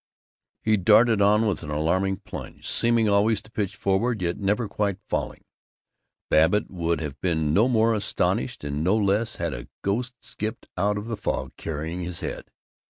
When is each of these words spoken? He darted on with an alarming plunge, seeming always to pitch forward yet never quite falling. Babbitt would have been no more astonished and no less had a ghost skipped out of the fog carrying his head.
He 0.63 0.77
darted 0.77 1.21
on 1.21 1.45
with 1.45 1.61
an 1.61 1.69
alarming 1.69 2.17
plunge, 2.25 2.67
seeming 2.67 3.07
always 3.07 3.39
to 3.43 3.51
pitch 3.51 3.75
forward 3.75 4.23
yet 4.23 4.39
never 4.39 4.67
quite 4.67 4.97
falling. 5.05 5.43
Babbitt 6.27 6.71
would 6.71 7.01
have 7.01 7.21
been 7.21 7.53
no 7.53 7.67
more 7.67 7.93
astonished 7.93 8.63
and 8.63 8.83
no 8.83 8.97
less 8.97 9.35
had 9.35 9.53
a 9.53 9.67
ghost 9.83 10.15
skipped 10.23 10.67
out 10.75 10.97
of 10.97 11.05
the 11.05 11.17
fog 11.17 11.51
carrying 11.55 12.01
his 12.01 12.21
head. 12.21 12.45